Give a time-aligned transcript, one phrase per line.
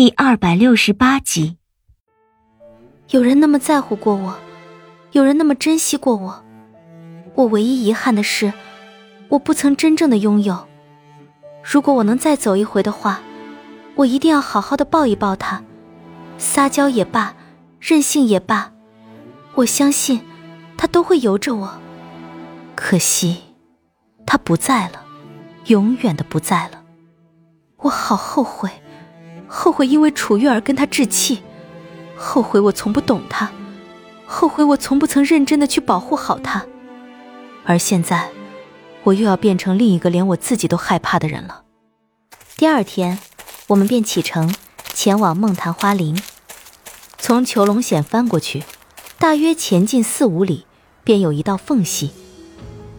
[0.00, 1.58] 第二百六十八集，
[3.10, 4.34] 有人那么在乎过我，
[5.12, 6.42] 有人那么珍惜过我，
[7.34, 8.50] 我唯一遗憾的是，
[9.28, 10.66] 我不曾真正的拥有。
[11.62, 13.20] 如果我能再走一回的话，
[13.94, 15.62] 我一定要好好的抱一抱他，
[16.38, 17.34] 撒娇也罢，
[17.78, 18.72] 任性也罢，
[19.52, 20.22] 我相信
[20.78, 21.78] 他都会由着我。
[22.74, 23.42] 可惜，
[24.24, 25.04] 他不在了，
[25.66, 26.82] 永远的不在了，
[27.76, 28.70] 我好后悔。
[29.52, 31.42] 后悔因为楚月而跟他置气，
[32.16, 33.50] 后悔我从不懂他，
[34.24, 36.64] 后悔我从不曾认真的去保护好他，
[37.64, 38.30] 而现在，
[39.02, 41.64] 我又要变成另一个连我自己都害怕的人了。
[42.56, 43.18] 第二天，
[43.66, 44.54] 我们便启程
[44.94, 46.16] 前往梦潭花林，
[47.18, 48.62] 从囚龙险翻过去，
[49.18, 50.64] 大约前进四五里，
[51.02, 52.12] 便有一道缝隙，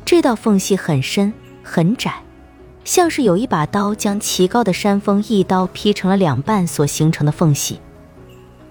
[0.04, 1.32] 这道缝隙很深
[1.63, 2.22] 很窄。
[2.84, 7.80] 像是有一把刀将奇高的山峰一刀劈成了两半所形成的缝隙，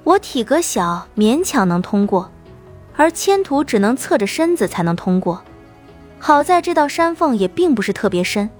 [0.02, 2.30] 我体格小，勉强能通过，
[2.96, 5.42] 而千徒只能侧着身子才能通过。
[6.18, 8.50] 好在这道山缝也并不是特别深，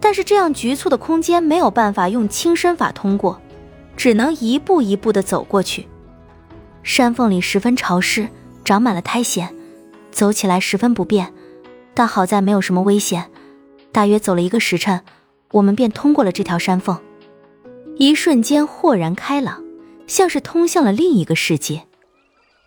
[0.00, 3.40] 但是这样局促的空间没有办法用轻身法通过，
[3.96, 5.86] 只能一步一步的走过去。
[6.82, 8.28] 山缝里十分潮湿，
[8.64, 9.52] 长满了苔藓，
[10.10, 11.34] 走起来十分不便，
[11.92, 13.28] 但好在没有什么危险。
[13.96, 15.00] 大约走了一个时辰，
[15.52, 17.00] 我们便通过了这条山缝，
[17.96, 19.64] 一瞬间豁然开朗，
[20.06, 21.84] 像是通向了另一个世界。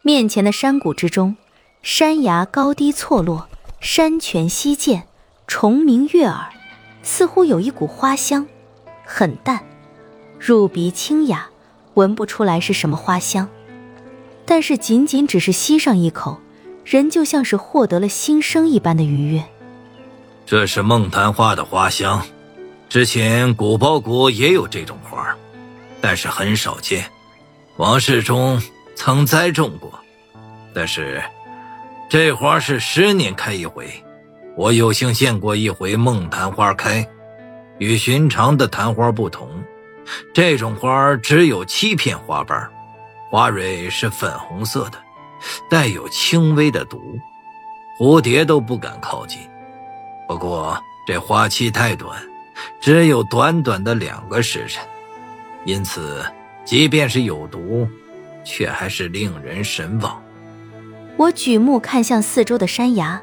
[0.02, 1.38] 面前的山谷之中，
[1.84, 3.48] 山崖高低错落，
[3.80, 5.04] 山泉溪涧，
[5.46, 6.50] 虫鸣悦耳，
[7.04, 8.48] 似乎有一股花香，
[9.06, 9.64] 很淡，
[10.40, 11.48] 入鼻清雅，
[11.94, 13.48] 闻不出来是什么花香，
[14.48, 16.40] 但是仅仅只是吸上一口，
[16.84, 19.44] 人就像是获得了新生一般的愉悦。
[20.50, 22.26] 这是梦昙花的花香，
[22.90, 25.38] 之前古包谷也有这种花，
[26.02, 27.06] 但是很少见。
[27.78, 28.60] 王世中
[28.96, 29.94] 曾栽种过，
[30.74, 31.22] 但是
[32.10, 33.88] 这花是十年开一回。
[34.58, 37.08] 我有幸见过一回梦昙花开，
[37.78, 39.48] 与寻常的昙花不同，
[40.34, 42.68] 这种花只有七片花瓣，
[43.30, 44.98] 花蕊是粉红色的，
[45.70, 47.00] 带有轻微的毒，
[48.00, 49.40] 蝴蝶都不敢靠近。
[50.30, 52.16] 不过这花期太短，
[52.80, 54.86] 只有短短的两个时辰，
[55.66, 56.24] 因此
[56.64, 57.88] 即便是有毒，
[58.46, 60.22] 却还是令人神往。
[61.18, 63.20] 我举目看向四周的山崖，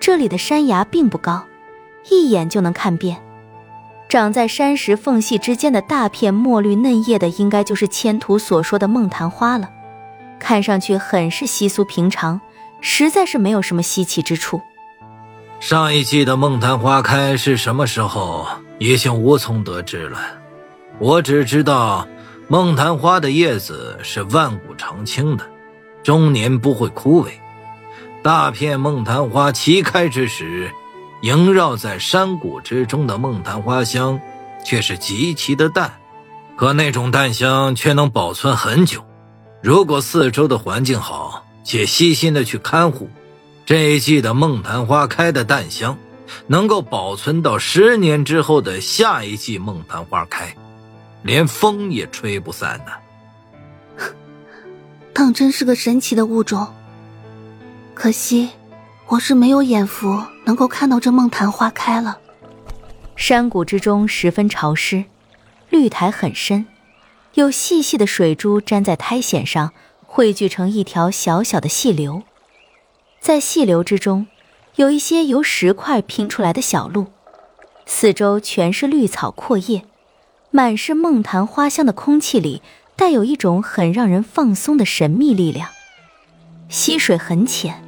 [0.00, 1.44] 这里的山崖并不高，
[2.08, 3.22] 一眼就能看遍。
[4.08, 9.68] 长在山石缝隙之间的大片墨绿嫩叶的，应该就是千图所说的梦昙花了。
[10.38, 12.40] 看上去很是稀疏平常，
[12.80, 14.62] 实在是没有什么稀奇之处。
[15.62, 18.48] 上一季的梦昙花开是什么时候，
[18.80, 20.18] 已经无从得知了。
[20.98, 22.08] 我只知道，
[22.48, 25.48] 梦昙花的叶子是万古长青的，
[26.02, 27.28] 终年不会枯萎。
[28.24, 30.68] 大片梦昙花齐开之时，
[31.22, 34.20] 萦绕在山谷之中的梦昙花香，
[34.64, 35.92] 却是极其的淡。
[36.56, 39.04] 可那种淡香却能保存很久。
[39.62, 43.08] 如果四周的环境好，且细心的去看护。
[43.64, 45.96] 这一季的梦昙花开的淡香，
[46.46, 50.54] 能够保存到十年之后的下一季梦昙花开，
[51.22, 54.06] 连风也吹不散呢。
[55.14, 56.66] 当真是个神奇的物种。
[57.94, 58.50] 可惜，
[59.06, 62.18] 我是没有眼福能够看到这梦昙花开了。
[63.14, 65.04] 山谷之中十分潮湿，
[65.70, 66.66] 绿苔很深，
[67.34, 69.72] 有细细的水珠粘在苔藓上，
[70.04, 72.22] 汇聚成一条小小的细流。
[73.22, 74.26] 在细流之中，
[74.74, 77.06] 有一些由石块拼出来的小路，
[77.86, 79.84] 四周全是绿草阔叶，
[80.50, 82.62] 满是梦昙花香的空气里，
[82.96, 85.68] 带有一种很让人放松的神秘力量。
[86.68, 87.80] 溪水很浅，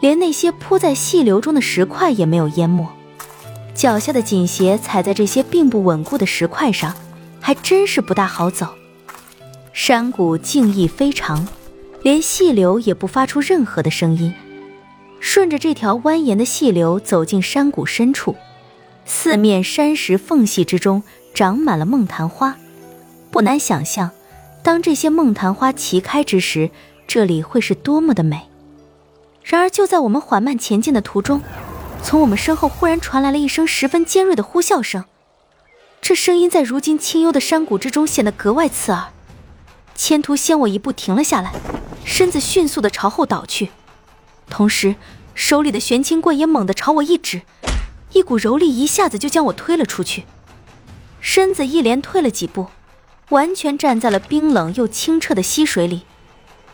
[0.00, 2.88] 连那些铺在细流中的石块也没有淹没，
[3.74, 6.96] 脚下的锦鞋踩在这些并不稳固的石块上，
[7.42, 8.68] 还真是不大好走。
[9.74, 11.46] 山谷静谧非常，
[12.02, 14.32] 连细流也不发出任何的声音。
[15.24, 18.34] 顺着这条蜿蜒的细流走进山谷深处，
[19.06, 22.56] 四面山石缝隙之中长满了梦昙花，
[23.30, 24.10] 不难想象，
[24.64, 26.70] 当这些梦昙花齐开之时，
[27.06, 28.48] 这里会是多么的美。
[29.44, 31.40] 然而，就在我们缓慢前进的途中，
[32.02, 35.04] 从我们身后忽然传来了一声十分尖锐的呼啸声，
[36.00, 39.10] 这声音在如今清幽的山谷之中显得格外刺耳。
[39.94, 41.52] 千图先我一步停了下来，
[42.04, 43.70] 身子迅速的朝后倒去。
[44.48, 44.96] 同时，
[45.34, 47.42] 手里的玄清棍也猛地朝我一指，
[48.12, 50.24] 一股柔力一下子就将我推了出去。
[51.20, 52.66] 身子一连退了几步，
[53.30, 56.02] 完全站在了冰冷又清澈的溪水里。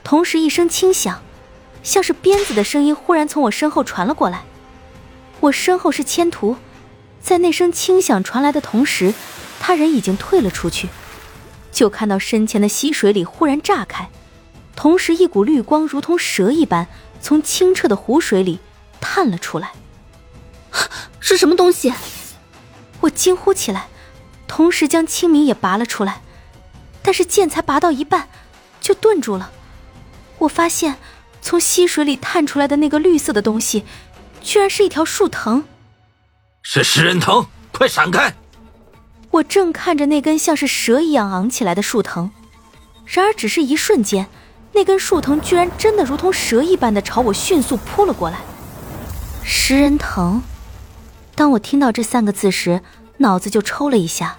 [0.03, 1.23] 同时，一声轻响，
[1.83, 4.45] 像是鞭子的声音忽然从我身后传了过来。
[5.41, 6.57] 我身后是千图，
[7.21, 9.15] 在那声轻响传来的同时，
[9.61, 10.89] 他人已经退了出去。
[11.71, 14.09] 就看到身前的溪水里忽然炸开，
[14.75, 16.89] 同时一股绿光如同蛇一般
[17.21, 18.61] 从清澈的湖水里
[19.01, 19.73] 探了出来。
[21.21, 21.93] 是什么东西？
[23.01, 23.89] 我惊呼起来，
[24.47, 26.21] 同时将清明也拔了出来，
[27.03, 28.29] 但是剑才拔到一半，
[28.81, 29.51] 就顿住了。
[30.39, 30.97] 我发现，
[31.41, 33.85] 从溪水里探出来的那个绿色的东西，
[34.41, 35.65] 居然是一条树藤。
[36.63, 38.35] 是食人藤，快闪开！
[39.31, 42.31] 我正看着那根像是蛇一样昂起来的树藤，
[43.05, 44.27] 然而只是一瞬间，
[44.79, 48.39] 那根树藤居然真的如同蛇一般的朝我迅速扑了过来。
[49.43, 50.41] 食人藤。
[51.35, 52.81] 当我听到这三个字时，
[53.17, 54.39] 脑子就抽了一下。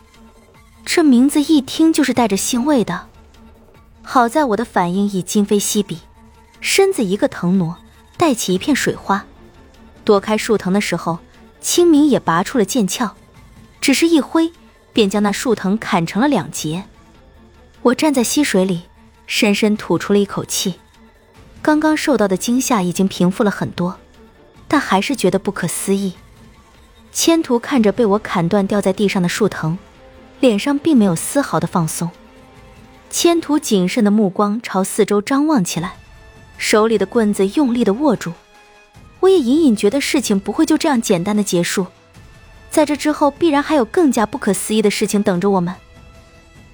[0.85, 3.07] 这名字一听就是带着腥味的。
[4.01, 5.99] 好在我的反应已今非昔比，
[6.61, 7.75] 身子一个腾挪，
[8.15, 9.25] 带起一片水花，
[10.05, 11.19] 躲开树藤的时候，
[11.59, 13.11] 清明也拔出了剑鞘，
[13.81, 14.53] 只是一挥，
[14.93, 16.85] 便将那树藤砍成了两截。
[17.81, 18.83] 我站在溪水里，
[19.29, 20.73] 深深吐出了一口气。
[21.61, 23.99] 刚刚受到的惊吓已经平复了很多，
[24.67, 26.13] 但还是觉得不可思议。
[27.11, 29.77] 千图看着被我砍断掉在地上的树藤，
[30.39, 32.09] 脸上并没有丝毫的放松。
[33.11, 35.97] 千图谨慎的目光朝四周张望起来，
[36.57, 38.33] 手里的棍子用力的握住。
[39.19, 41.85] 我也隐隐觉得事情不会就这样简单的结束，
[42.71, 45.75] 在这之后必然还有更加不可思议的事情等着我们。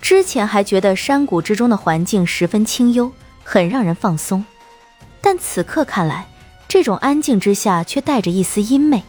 [0.01, 3.12] 之前还觉得山谷之中的环境十分清幽，
[3.44, 4.45] 很让人放松，
[5.19, 6.27] 但此刻看来，
[6.68, 9.03] 这种安静之下却带着一丝阴魅。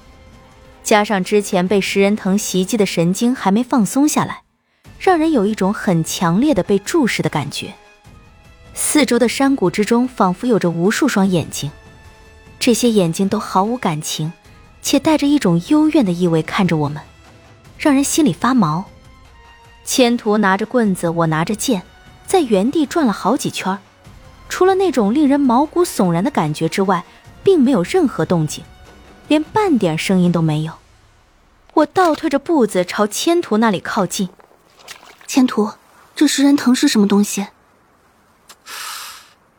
[0.83, 4.43] 加上之前被食人藤袭击的神经还没放松下来，
[4.99, 7.75] 让人有一种很强烈的被注视的感觉。
[8.73, 11.71] 四周的山谷之中仿佛有着无数双眼睛，
[12.59, 14.33] 这些眼睛都毫无感情，
[14.81, 17.03] 且带着一种幽怨的意味看着我们，
[17.79, 18.85] 让人心里发毛。
[19.87, 21.85] 千图拿着棍子，我拿着剑，
[22.27, 23.79] 在原地转了好几圈，
[24.49, 27.05] 除了那种令人毛骨悚然的感觉之外，
[27.45, 28.65] 并没有任何动静。
[29.29, 30.73] 连半点声音都没有，
[31.75, 34.29] 我倒退着步子朝千图那里靠近。
[35.27, 35.73] 千图，
[36.17, 37.47] 这食人藤是什么东西？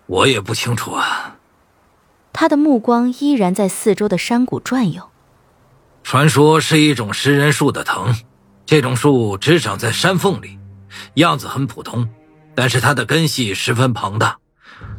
[0.06, 1.38] 我也不清楚啊。
[2.34, 5.10] 他的目光依然在四周的山谷转悠。
[6.04, 8.14] 传说是一种食人树的藤，
[8.68, 10.60] 这种树只长在山缝里，
[11.14, 12.08] 样子很普通，
[12.54, 14.38] 但是它的根系十分庞大，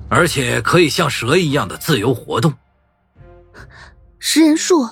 [0.09, 2.55] 而且可以像蛇一样的自由活动。
[4.19, 4.88] 食人树，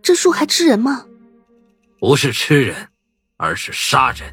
[0.00, 1.06] 这树还吃人吗？
[1.98, 2.88] 不是吃人，
[3.36, 4.32] 而是杀人。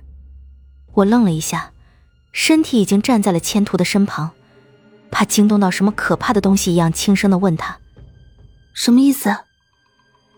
[0.94, 1.72] 我愣了一下，
[2.32, 4.30] 身体已经站在了千图的身旁，
[5.10, 7.80] 怕惊动到什么可怕的东西一样，轻声的问他
[8.76, 9.36] ：“什么意思？”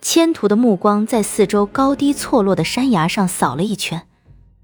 [0.02, 4.08] 千图的目光在四周高低错落的山崖上扫了一圈，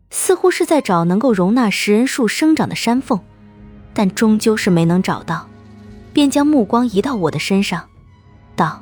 [0.10, 3.20] 似乎是在找能够容纳食人树生长的山缝，
[3.94, 5.48] 但终究是没能找到，
[6.12, 7.88] 便将目光移到我的身上，
[8.56, 8.82] 道。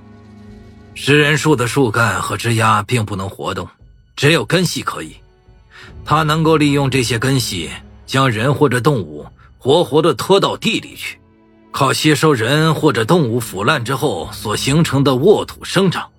[0.94, 3.68] 食人树的树干和枝丫并不能活动，
[4.16, 5.18] 只有根系可以。
[6.06, 7.70] 它能够利用这些根系，
[8.06, 9.26] 将人或者动物
[9.58, 11.20] 活活的拖到地里去，
[11.72, 16.10] 靠吸收人或者动物腐烂之后所形成的沃土生长。